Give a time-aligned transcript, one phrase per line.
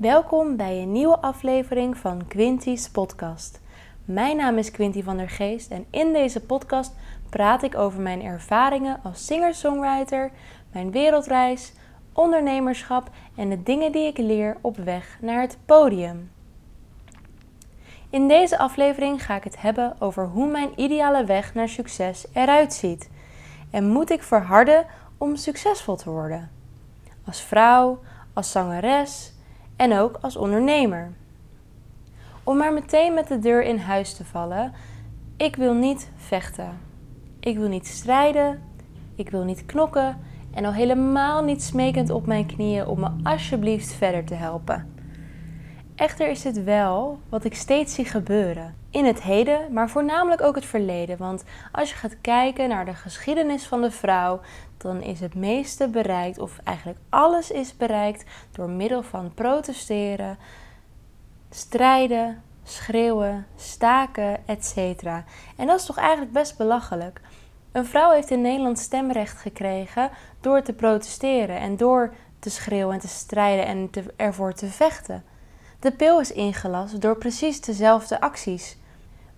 [0.00, 3.60] Welkom bij een nieuwe aflevering van Quinty's podcast.
[4.04, 6.92] Mijn naam is Quinty van der Geest en in deze podcast
[7.28, 10.30] praat ik over mijn ervaringen als singer-songwriter,
[10.72, 11.72] mijn wereldreis,
[12.12, 16.30] ondernemerschap en de dingen die ik leer op weg naar het podium.
[18.10, 22.72] In deze aflevering ga ik het hebben over hoe mijn ideale weg naar succes eruit
[22.72, 23.10] ziet.
[23.70, 24.86] En moet ik verharden
[25.18, 26.50] om succesvol te worden?
[27.26, 27.98] Als vrouw,
[28.32, 29.38] als zangeres
[29.80, 31.12] en ook als ondernemer.
[32.44, 34.72] Om maar meteen met de deur in huis te vallen,
[35.36, 36.78] ik wil niet vechten.
[37.38, 38.62] Ik wil niet strijden,
[39.14, 40.18] ik wil niet knokken
[40.50, 44.94] en al helemaal niet smekend op mijn knieën om me alsjeblieft verder te helpen.
[46.00, 48.74] Echter is het wel wat ik steeds zie gebeuren.
[48.90, 51.18] In het heden, maar voornamelijk ook het verleden.
[51.18, 54.40] Want als je gaat kijken naar de geschiedenis van de vrouw,
[54.76, 60.38] dan is het meeste bereikt, of eigenlijk alles is bereikt, door middel van protesteren,
[61.50, 64.76] strijden, schreeuwen, staken, etc.
[65.56, 67.20] En dat is toch eigenlijk best belachelijk.
[67.72, 70.10] Een vrouw heeft in Nederland stemrecht gekregen
[70.40, 75.29] door te protesteren en door te schreeuwen en te strijden en ervoor te vechten.
[75.80, 78.76] De pil is ingelast door precies dezelfde acties.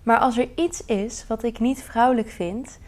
[0.03, 2.79] Maar als er iets is wat ik niet vrouwelijk vind,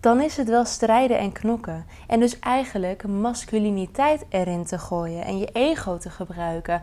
[0.00, 1.86] dan is het wel strijden en knokken.
[2.06, 6.82] En dus eigenlijk masculiniteit erin te gooien en je ego te gebruiken.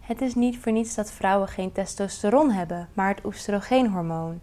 [0.00, 4.40] Het is niet voor niets dat vrouwen geen testosteron hebben, maar het oestrogeenhormoon.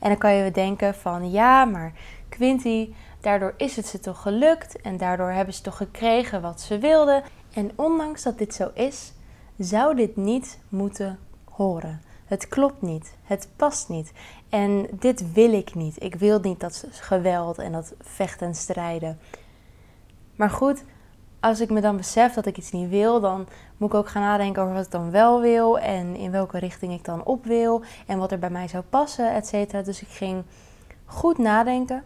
[0.00, 1.92] En dan kan je denken van ja, maar
[2.28, 6.78] Quinty, daardoor is het ze toch gelukt en daardoor hebben ze toch gekregen wat ze
[6.78, 7.22] wilden.
[7.52, 9.12] En ondanks dat dit zo is,
[9.58, 12.00] zou dit niet moeten horen.
[12.24, 13.14] Het klopt niet.
[13.22, 14.12] Het past niet.
[14.48, 16.02] En dit wil ik niet.
[16.02, 19.18] Ik wil niet dat geweld en dat vechten en strijden.
[20.36, 20.84] Maar goed,
[21.40, 24.22] als ik me dan besef dat ik iets niet wil, dan moet ik ook gaan
[24.22, 27.82] nadenken over wat ik dan wel wil en in welke richting ik dan op wil
[28.06, 29.84] en wat er bij mij zou passen, et.
[29.84, 30.42] Dus ik ging
[31.04, 32.02] goed nadenken.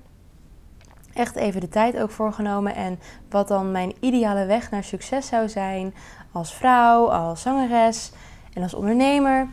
[1.15, 2.99] Echt even de tijd ook voorgenomen en
[3.31, 5.95] wat dan mijn ideale weg naar succes zou zijn
[6.33, 8.13] als vrouw, als zangeres
[8.53, 9.49] en als ondernemer.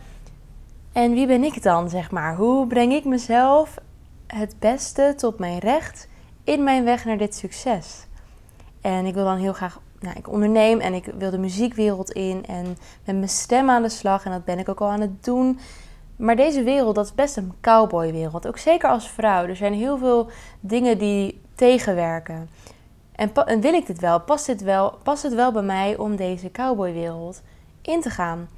[0.92, 2.36] En wie ben ik dan, zeg maar?
[2.36, 3.78] Hoe breng ik mezelf
[4.28, 6.08] het beste tot mijn recht
[6.44, 8.08] in mijn weg naar dit succes?
[8.82, 12.46] En ik wil dan heel graag, nou, ik onderneem en ik wil de muziekwereld in
[12.46, 14.26] en met mijn stem aan de slag.
[14.26, 15.60] En dat ben ik ook al aan het doen.
[16.16, 18.48] Maar deze wereld, dat is best een cowboywereld.
[18.48, 19.46] Ook zeker als vrouw.
[19.46, 22.50] Er zijn heel veel dingen die tegenwerken.
[23.12, 24.20] En, en wil ik dit wel?
[24.20, 25.00] Past, dit wel?
[25.04, 27.42] past het wel bij mij om deze cowboywereld
[27.82, 28.50] in te gaan?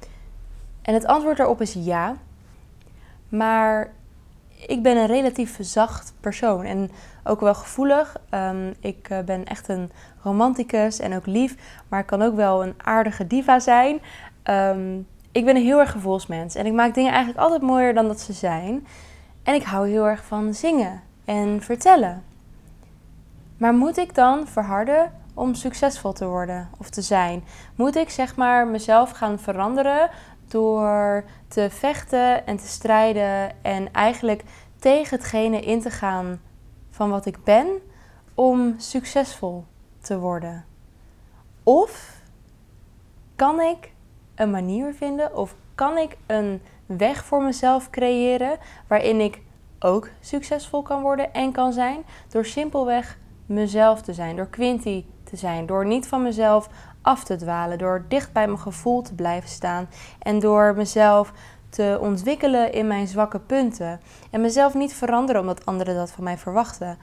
[0.82, 2.16] En het antwoord daarop is ja.
[3.28, 3.92] Maar
[4.66, 6.90] ik ben een relatief zacht persoon en
[7.24, 8.16] ook wel gevoelig.
[8.30, 9.90] Um, ik eh, ben echt een
[10.22, 11.56] romanticus en ook lief,
[11.88, 14.00] maar ik kan ook wel een aardige diva zijn.
[14.44, 18.06] Um, ik ben een heel erg gevoelsmens en ik maak dingen eigenlijk altijd mooier dan
[18.06, 18.86] dat ze zijn.
[19.42, 22.31] En ik hou heel erg van zingen en vertellen.
[23.62, 27.44] Maar moet ik dan verharden om succesvol te worden of te zijn?
[27.76, 30.10] Moet ik zeg maar mezelf gaan veranderen
[30.48, 34.42] door te vechten en te strijden en eigenlijk
[34.78, 36.40] tegen hetgene in te gaan
[36.90, 37.66] van wat ik ben
[38.34, 39.64] om succesvol
[40.00, 40.64] te worden?
[41.62, 42.20] Of
[43.36, 43.92] kan ik
[44.34, 49.40] een manier vinden of kan ik een weg voor mezelf creëren waarin ik
[49.78, 53.20] ook succesvol kan worden en kan zijn door simpelweg
[53.52, 56.68] mezelf te zijn, door Quinty te zijn, door niet van mezelf
[57.02, 61.32] af te dwalen, door dicht bij mijn gevoel te blijven staan en door mezelf
[61.68, 66.38] te ontwikkelen in mijn zwakke punten en mezelf niet veranderen omdat anderen dat van mij
[66.38, 66.98] verwachten.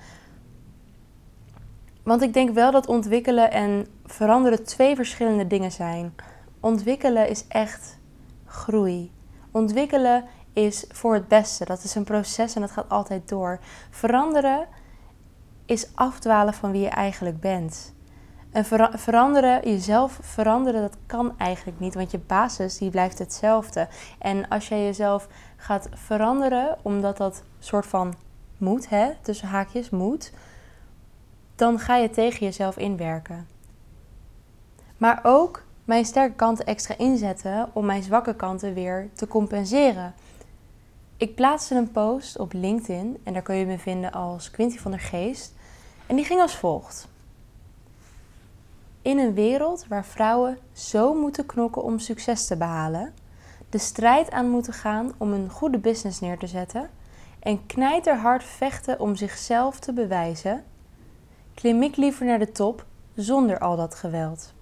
[2.04, 6.14] Want ik denk wel dat ontwikkelen en veranderen twee verschillende dingen zijn.
[6.60, 7.98] Ontwikkelen is echt
[8.46, 9.12] groei.
[9.52, 11.66] Ontwikkelen is voor het beste.
[11.66, 13.60] Dat is een proces en dat gaat altijd door.
[13.90, 14.68] Veranderen
[15.70, 17.94] is afdwalen van wie je eigenlijk bent.
[18.52, 18.66] En
[19.00, 23.88] veranderen, jezelf veranderen, dat kan eigenlijk niet, want je basis die blijft hetzelfde.
[24.20, 28.14] En als jij jezelf gaat veranderen, omdat dat soort van
[28.58, 30.34] moet, hè, tussen haakjes moet,
[31.56, 33.48] dan ga je tegen jezelf inwerken.
[34.98, 40.14] Maar ook mijn sterke kanten extra inzetten om mijn zwakke kanten weer te compenseren.
[41.18, 44.92] Ik plaatste een post op LinkedIn en daar kun je me vinden als Quinty van
[44.92, 45.58] der Geest.
[46.10, 47.08] En die ging als volgt.
[49.02, 53.14] In een wereld waar vrouwen zo moeten knokken om succes te behalen,
[53.70, 56.90] de strijd aan moeten gaan om een goede business neer te zetten
[57.40, 60.64] en knijterhard vechten om zichzelf te bewijzen,
[61.54, 62.86] klim ik liever naar de top
[63.16, 64.54] zonder al dat geweld.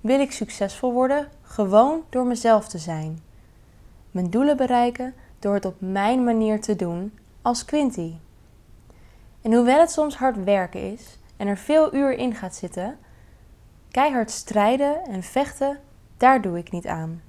[0.00, 3.22] wil ik succesvol worden gewoon door mezelf te zijn.
[4.10, 8.12] Mijn doelen bereiken door het op mijn manier te doen als Quinty.
[9.42, 12.98] En hoewel het soms hard werken is en er veel uur in gaat zitten,
[13.90, 15.78] keihard strijden en vechten,
[16.16, 17.22] daar doe ik niet aan.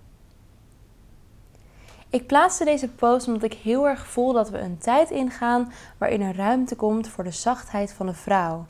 [2.09, 6.21] Ik plaatste deze post omdat ik heel erg voel dat we een tijd ingaan waarin
[6.21, 8.65] er ruimte komt voor de zachtheid van de vrouw.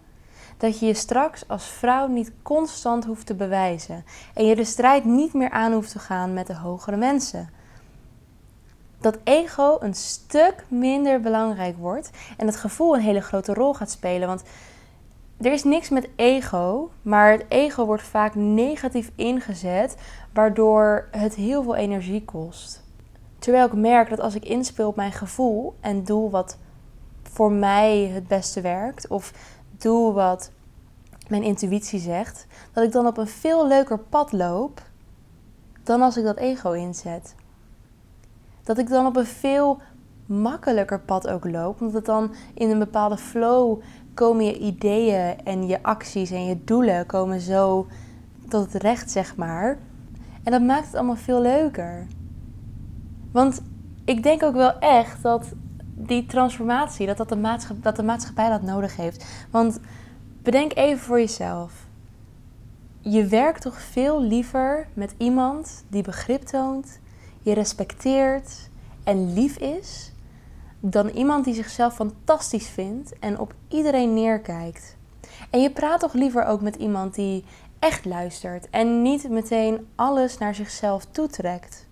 [0.58, 5.06] Dat je je straks als vrouw niet constant hoeft te bewijzen en je de strijd
[5.06, 7.50] niet meer aan hoeft te gaan met de hogere mensen.
[9.02, 13.92] Dat ego een stuk minder belangrijk wordt en het gevoel een hele grote rol gaat
[13.92, 14.28] spelen.
[14.28, 14.44] Want
[15.38, 19.96] er is niks met ego, maar het ego wordt vaak negatief ingezet,
[20.34, 22.84] waardoor het heel veel energie kost.
[23.40, 26.58] Terwijl ik merk dat als ik inspeel op mijn gevoel en doe wat
[27.24, 29.34] voor mij het beste werkt, of
[29.78, 30.52] doe wat
[31.28, 34.82] mijn intuïtie zegt, dat ik dan op een veel leuker pad loop
[35.84, 37.36] dan als ik dat ego inzet.
[38.64, 39.82] Dat ik dan op een veel
[40.26, 43.82] makkelijker pad ook loop, omdat het dan in een bepaalde flow
[44.14, 47.88] komen je ideeën en je acties en je doelen komen zo
[48.48, 49.78] tot het recht, zeg maar.
[50.44, 52.08] En dat maakt het allemaal veel leuker.
[53.32, 53.62] Want
[54.06, 55.54] ik denk ook wel echt dat
[55.96, 59.26] die transformatie, dat, dat, de, dat de maatschappij dat nodig heeft.
[59.52, 59.80] Want
[60.44, 61.88] bedenk even voor jezelf.
[63.00, 67.00] Je werkt toch veel liever met iemand die begrip toont,
[67.42, 68.70] je respecteert
[69.04, 70.12] en lief is,
[70.80, 74.96] dan iemand die zichzelf fantastisch vindt en op iedereen neerkijkt.
[75.50, 77.44] En je praat toch liever ook met iemand die
[77.80, 81.88] echt luistert en niet meteen alles naar zichzelf toetrekt.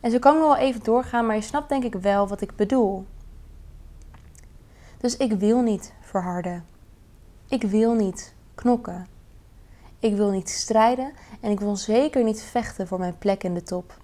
[0.00, 2.56] En zo kan ik wel even doorgaan, maar je snapt denk ik wel wat ik
[2.56, 3.06] bedoel.
[4.98, 6.64] Dus ik wil niet verharden.
[7.48, 9.06] Ik wil niet knokken.
[9.98, 13.62] Ik wil niet strijden en ik wil zeker niet vechten voor mijn plek in de
[13.62, 14.02] top.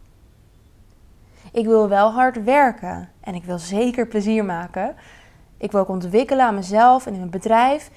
[1.52, 4.94] Ik wil wel hard werken en ik wil zeker plezier maken.
[5.56, 7.91] Ik wil ook ontwikkelen aan mezelf en in mijn bedrijf.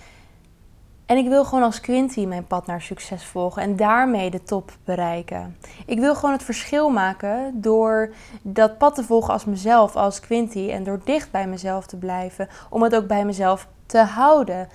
[1.05, 4.71] En ik wil gewoon als Quinty mijn pad naar succes volgen en daarmee de top
[4.83, 5.57] bereiken.
[5.85, 10.69] Ik wil gewoon het verschil maken door dat pad te volgen als mezelf, als Quinty.
[10.69, 14.69] En door dicht bij mezelf te blijven, om het ook bij mezelf te houden.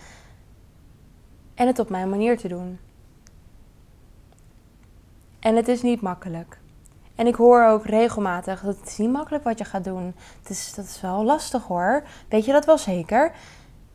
[1.54, 2.78] En het op mijn manier te doen.
[5.40, 6.58] En het is niet makkelijk.
[7.18, 10.14] En ik hoor ook regelmatig dat het is niet makkelijk wat je gaat doen.
[10.40, 12.02] Het is, dat is wel lastig hoor.
[12.28, 13.32] Weet je dat wel zeker?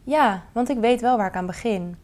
[0.03, 1.97] Ja, want ik weet wel waar ik aan begin.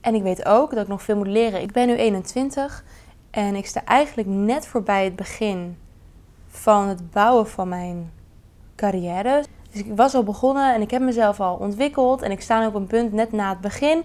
[0.00, 1.62] En ik weet ook dat ik nog veel moet leren.
[1.62, 2.84] Ik ben nu 21
[3.30, 5.78] en ik sta eigenlijk net voorbij het begin
[6.46, 8.12] van het bouwen van mijn
[8.74, 9.44] carrière.
[9.70, 12.66] Dus ik was al begonnen en ik heb mezelf al ontwikkeld en ik sta nu
[12.66, 14.04] op een punt net na het begin.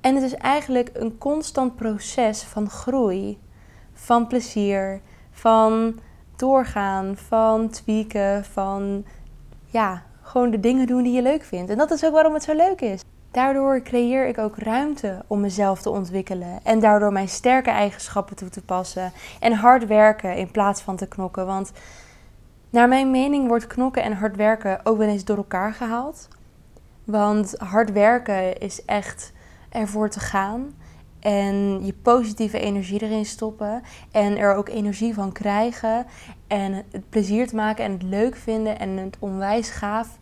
[0.00, 3.38] En het is eigenlijk een constant proces van groei,
[3.92, 5.00] van plezier,
[5.40, 5.98] van
[6.36, 9.04] doorgaan, van tweaken, van
[9.64, 11.70] ja, gewoon de dingen doen die je leuk vindt.
[11.70, 13.02] En dat is ook waarom het zo leuk is.
[13.30, 18.48] Daardoor creëer ik ook ruimte om mezelf te ontwikkelen en daardoor mijn sterke eigenschappen toe
[18.48, 21.46] te passen en hard werken in plaats van te knokken.
[21.46, 21.72] Want
[22.70, 26.28] naar mijn mening wordt knokken en hard werken ook wel eens door elkaar gehaald.
[27.04, 29.32] Want hard werken is echt
[29.68, 30.74] ervoor te gaan
[31.20, 36.06] en je positieve energie erin stoppen en er ook energie van krijgen
[36.46, 40.18] en het plezier te maken en het leuk vinden en het onwijs gaaf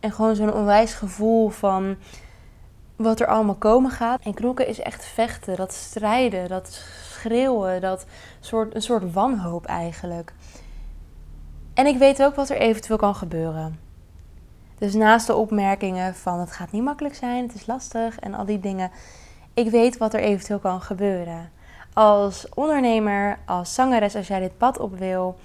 [0.00, 1.96] en gewoon zo'n onwijs gevoel van
[2.96, 4.20] wat er allemaal komen gaat.
[4.22, 6.68] En knokken is echt vechten, dat strijden, dat
[7.10, 8.06] schreeuwen, dat
[8.40, 10.32] soort, een soort wanhoop eigenlijk.
[11.74, 13.78] En ik weet ook wat er eventueel kan gebeuren.
[14.78, 18.44] Dus naast de opmerkingen van het gaat niet makkelijk zijn, het is lastig en al
[18.44, 18.90] die dingen,
[19.54, 21.50] ik weet wat er eventueel kan gebeuren.
[21.92, 25.36] Als ondernemer, als zangeres, als jij dit pad op wil,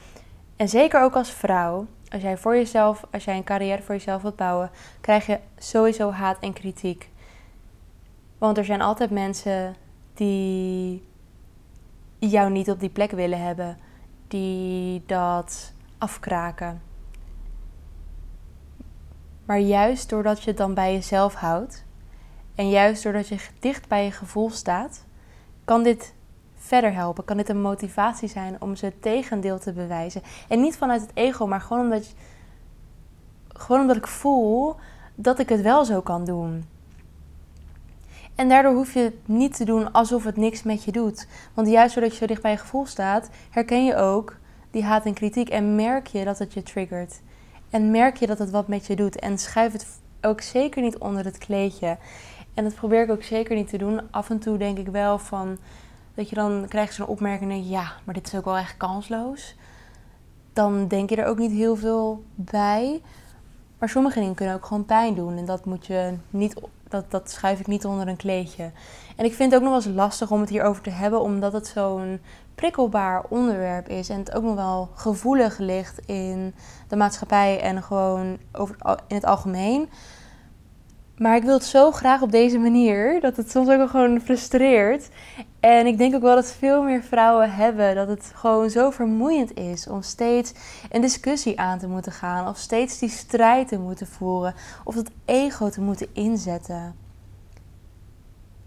[0.56, 4.22] en zeker ook als vrouw, als jij voor jezelf, als jij een carrière voor jezelf
[4.22, 4.72] wilt bouwen,
[5.02, 7.10] krijg je sowieso haat en kritiek.
[8.38, 9.76] Want er zijn altijd mensen
[10.14, 11.04] die
[12.20, 13.78] jou niet op die plek willen hebben,
[14.28, 16.82] die dat afkraken.
[19.46, 21.86] Maar juist doordat je het dan bij jezelf houdt
[22.58, 25.06] en juist doordat je dicht bij je gevoel staat,
[25.66, 26.14] kan dit
[26.56, 27.26] verder helpen.
[27.26, 30.22] Kan dit een motivatie zijn om ze het tegendeel te bewijzen.
[30.48, 32.14] En niet vanuit het ego, maar gewoon omdat,
[33.48, 34.76] gewoon omdat ik voel
[35.16, 36.66] dat ik het wel zo kan doen.
[38.36, 41.28] En daardoor hoef je het niet te doen alsof het niks met je doet.
[41.54, 44.36] Want juist doordat je zo dicht bij je gevoel staat, herken je ook
[44.72, 47.22] die haat en kritiek en merk je dat het je triggert.
[47.70, 49.20] En merk je dat het wat met je doet.
[49.20, 49.86] En schuif het
[50.22, 51.98] ook zeker niet onder het kleedje.
[52.58, 54.02] En dat probeer ik ook zeker niet te doen.
[54.12, 55.58] Af en toe denk ik wel van
[56.14, 59.56] dat je dan krijgt zo'n opmerking ja, maar dit is ook wel echt kansloos.
[60.54, 63.02] Dan denk je er ook niet heel veel bij.
[63.78, 65.38] Maar sommige dingen kunnen ook gewoon pijn doen.
[65.38, 68.72] En dat moet je niet, dat, dat schuif ik niet onder een kleedje.
[69.16, 71.54] En ik vind het ook nog wel eens lastig om het hierover te hebben, omdat
[71.54, 72.22] het zo'n
[72.56, 74.10] prikkelbaar onderwerp is.
[74.10, 76.54] En het ook nog wel gevoelig ligt in
[76.88, 78.76] de maatschappij en gewoon over,
[79.08, 79.90] in het algemeen.
[81.18, 84.22] Maar ik wil het zo graag op deze manier dat het soms ook wel gewoon
[84.22, 85.10] frustreert.
[85.60, 89.58] En ik denk ook wel dat veel meer vrouwen hebben dat het gewoon zo vermoeiend
[89.58, 90.54] is om steeds
[90.90, 92.48] een discussie aan te moeten gaan.
[92.48, 94.54] Of steeds die strijd te moeten voeren.
[94.84, 96.96] Of dat ego te moeten inzetten.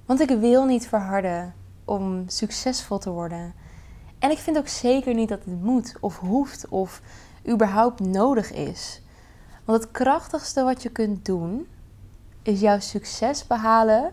[0.07, 1.55] Want ik wil niet verharden
[1.85, 3.55] om succesvol te worden.
[4.19, 7.01] En ik vind ook zeker niet dat het moet of hoeft of
[7.49, 9.03] überhaupt nodig is.
[9.65, 11.67] Want het krachtigste wat je kunt doen
[12.51, 14.13] is jouw succes behalen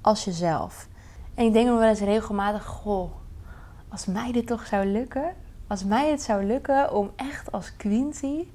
[0.00, 0.88] als jezelf.
[1.34, 3.10] En ik denk nog wel eens regelmatig, goh,
[3.88, 5.34] als mij dit toch zou lukken,
[5.66, 8.46] als mij het zou lukken om echt als Quinty,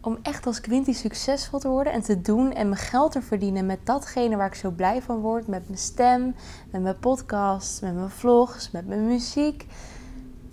[0.00, 3.66] om echt als Quinty succesvol te worden en te doen en mijn geld te verdienen
[3.66, 6.34] met datgene waar ik zo blij van word, met mijn stem,
[6.70, 9.66] met mijn podcast, met mijn vlogs, met mijn muziek,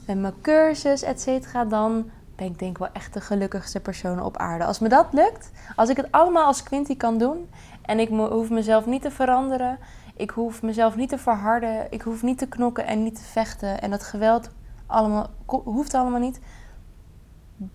[0.08, 1.70] met mijn cursus, etc.
[1.70, 4.66] Dan ben ik denk wel echt de gelukkigste persoon op aarde.
[4.66, 7.50] Als me dat lukt, als ik het allemaal als Quinty kan doen
[7.82, 9.80] en ik hoef mezelf niet te veranderen,
[10.16, 13.82] ik hoef mezelf niet te verharden, ik hoef niet te knokken en niet te vechten
[13.82, 14.50] en dat geweld
[14.86, 16.40] allemaal, hoeft allemaal niet,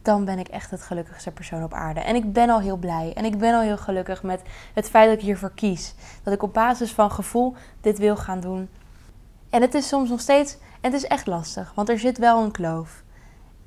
[0.02, 2.00] dan ben ik echt het gelukkigste persoon op aarde.
[2.00, 4.42] En ik ben al heel blij en ik ben al heel gelukkig met
[4.74, 5.94] het feit dat ik hiervoor kies.
[6.22, 8.68] Dat ik op basis van gevoel dit wil gaan doen.
[9.50, 12.50] En het is soms nog steeds, het is echt lastig, want er zit wel een
[12.50, 13.02] kloof.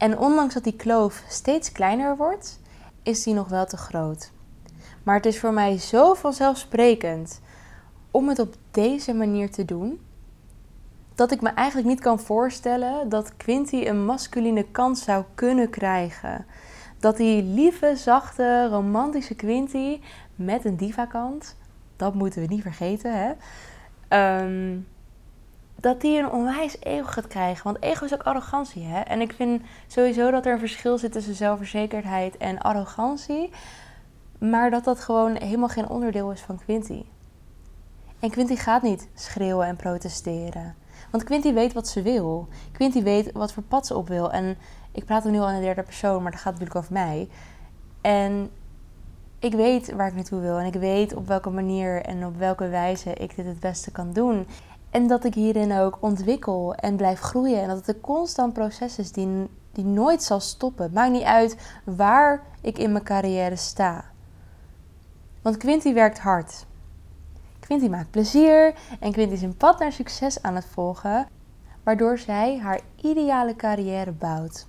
[0.04, 2.60] En ondanks dat die kloof steeds kleiner wordt,
[3.04, 4.32] is die nog wel te groot.
[5.04, 7.42] Maar het is voor mij zo vanzelfsprekend
[8.12, 10.00] om het op deze manier te doen,
[11.16, 16.46] dat ik me eigenlijk niet kan voorstellen dat Quinty een masculine kant zou kunnen krijgen.
[17.00, 20.02] Dat die lieve, zachte, romantische Quinty
[20.36, 21.56] met een diva-kant,
[21.96, 23.32] dat moeten we niet vergeten, hè?
[24.08, 24.78] Ehm,
[25.84, 27.64] dat die een onwijs ego gaat krijgen.
[27.64, 28.84] Want ego is ook arrogantie.
[28.84, 29.00] Hè?
[29.00, 33.50] En ik vind sowieso dat er een verschil zit tussen zelfverzekerdheid en arrogantie.
[34.40, 37.04] Maar dat dat gewoon helemaal geen onderdeel is van Quinty.
[38.20, 40.76] En Quinty gaat niet schreeuwen en protesteren.
[41.12, 42.48] Want Quinty weet wat ze wil.
[42.72, 44.32] Quinty weet wat voor pad ze op wil.
[44.32, 44.58] En
[44.92, 47.30] ik praat nu al in de derde persoon, maar dat gaat natuurlijk over mij.
[48.02, 48.50] En
[49.40, 50.58] ik weet waar ik naartoe wil.
[50.58, 54.14] En ik weet op welke manier en op welke wijze ik dit het beste kan
[54.14, 54.48] doen.
[54.94, 57.62] En dat ik hierin ook ontwikkel en blijf groeien.
[57.62, 60.92] En dat het een constant proces is die, die nooit zal stoppen.
[60.94, 64.06] Maakt niet uit waar ik in mijn carrière sta.
[65.42, 66.66] Want Quinty werkt hard.
[67.60, 71.28] Quinty maakt plezier en Quinty is een pad naar succes aan het volgen,
[71.84, 74.68] waardoor zij haar ideale carrière bouwt.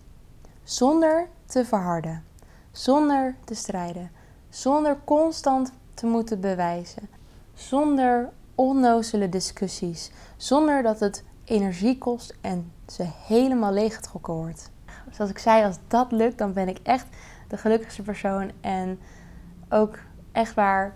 [0.63, 2.25] Zonder te verharden,
[2.71, 4.11] zonder te strijden,
[4.49, 7.09] zonder constant te moeten bewijzen,
[7.55, 14.71] zonder onnozele discussies, zonder dat het energie kost en ze helemaal leeggetrokken wordt.
[15.11, 17.07] Zoals ik zei, als dat lukt, dan ben ik echt
[17.49, 18.99] de gelukkigste persoon en
[19.69, 19.99] ook
[20.33, 20.95] echt waar.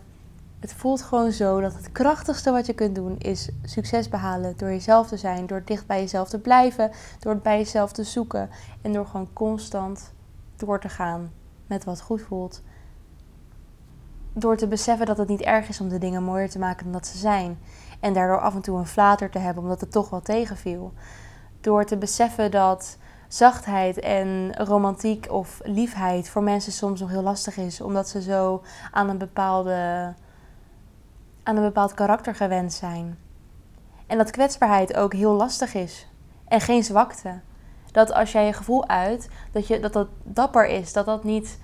[0.61, 4.69] Het voelt gewoon zo dat het krachtigste wat je kunt doen is succes behalen door
[4.69, 8.51] jezelf te zijn, door dicht bij jezelf te blijven, door het bij jezelf te zoeken
[8.83, 10.13] en door gewoon constant
[10.57, 11.33] door te gaan
[11.67, 12.63] met wat goed voelt
[14.41, 16.93] door te beseffen dat het niet erg is om de dingen mooier te maken dan
[16.93, 17.59] dat ze zijn.
[18.01, 20.93] En daardoor af en toe een flater te hebben omdat het toch wel tegenviel.
[21.61, 27.57] Door te beseffen dat zachtheid en romantiek of liefheid voor mensen soms nog heel lastig
[27.57, 27.81] is.
[27.81, 30.15] Omdat ze zo aan een, bepaalde,
[31.43, 33.19] aan een bepaald karakter gewend zijn.
[34.07, 36.07] En dat kwetsbaarheid ook heel lastig is.
[36.45, 37.41] En geen zwakte.
[37.93, 40.93] Dat als jij je gevoel uit, dat je, dat, dat dapper is.
[40.93, 41.59] Dat dat niet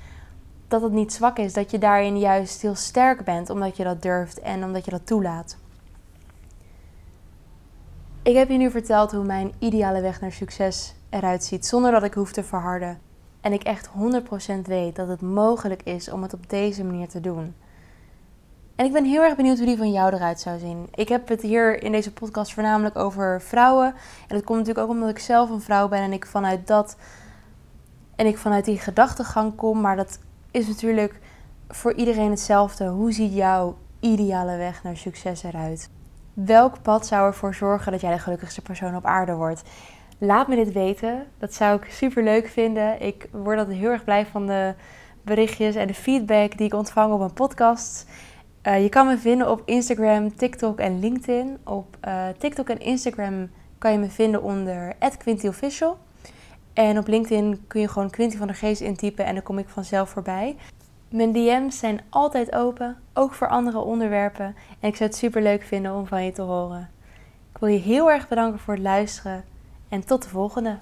[0.69, 4.03] dat het niet zwak is, dat je daarin juist heel sterk bent omdat je dat
[4.03, 5.57] durft en omdat je dat toelaat.
[8.23, 12.03] Ik heb je nu verteld hoe mijn ideale weg naar succes eruit ziet, zonder dat
[12.03, 12.99] ik hoef te verharden.
[13.41, 17.21] En ik echt 100% weet dat het mogelijk is om het op deze manier te
[17.21, 17.55] doen.
[18.77, 20.89] En ik ben heel erg benieuwd hoe die van jou eruit zou zien.
[20.95, 23.87] Ik heb het hier in deze podcast voornamelijk over vrouwen.
[24.29, 26.97] En dat komt natuurlijk ook omdat ik zelf een vrouw ben en ik vanuit dat
[28.17, 29.81] en ik vanuit die gedachtegang kom.
[29.81, 30.19] Maar dat
[30.55, 31.21] is natuurlijk
[31.69, 32.87] voor iedereen hetzelfde.
[32.87, 35.91] Hoe ziet jouw ideale weg naar succes eruit?
[36.35, 39.63] Welk pad zou ervoor zorgen dat jij de gelukkigste persoon op aarde wordt?
[40.19, 41.27] Laat me dit weten.
[41.39, 43.01] Dat zou ik super leuk vinden.
[43.01, 44.75] Ik word altijd heel erg blij van de
[45.23, 48.07] berichtjes en de feedback die ik ontvang op mijn podcast.
[48.63, 51.59] Eh, je kan me vinden op Instagram, TikTok en LinkedIn.
[51.65, 55.99] Op uh, TikTok en Instagram kan je me vinden onder @quintyofficial.
[56.75, 59.69] En op LinkedIn kun je gewoon Quinty van der Geest intypen en dan kom ik
[59.69, 60.57] vanzelf voorbij.
[61.09, 64.57] Mijn DM's zijn altijd open, ook voor andere onderwerpen.
[64.81, 66.91] En ik zou het super leuk vinden om van je te horen.
[67.53, 69.45] Ik wil je heel erg bedanken voor het luisteren
[69.89, 70.79] en tot de volgende.